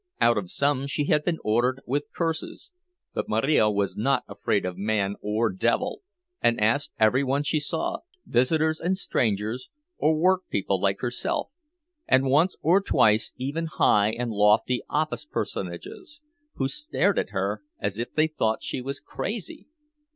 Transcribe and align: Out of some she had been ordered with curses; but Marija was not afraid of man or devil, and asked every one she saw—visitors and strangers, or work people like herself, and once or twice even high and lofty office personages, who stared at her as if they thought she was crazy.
Out 0.19 0.35
of 0.35 0.49
some 0.49 0.87
she 0.87 1.03
had 1.05 1.23
been 1.23 1.37
ordered 1.43 1.79
with 1.85 2.11
curses; 2.11 2.71
but 3.13 3.29
Marija 3.29 3.69
was 3.69 3.95
not 3.95 4.23
afraid 4.27 4.65
of 4.65 4.75
man 4.75 5.13
or 5.21 5.51
devil, 5.51 6.01
and 6.41 6.59
asked 6.59 6.91
every 6.99 7.23
one 7.23 7.43
she 7.43 7.59
saw—visitors 7.59 8.79
and 8.81 8.97
strangers, 8.97 9.69
or 9.99 10.17
work 10.19 10.47
people 10.49 10.81
like 10.81 11.01
herself, 11.01 11.51
and 12.07 12.25
once 12.25 12.55
or 12.63 12.81
twice 12.81 13.31
even 13.35 13.67
high 13.67 14.09
and 14.09 14.31
lofty 14.31 14.81
office 14.89 15.23
personages, 15.25 16.23
who 16.55 16.67
stared 16.67 17.19
at 17.19 17.29
her 17.29 17.61
as 17.79 17.99
if 17.99 18.11
they 18.11 18.25
thought 18.25 18.63
she 18.63 18.81
was 18.81 18.99
crazy. 18.99 19.67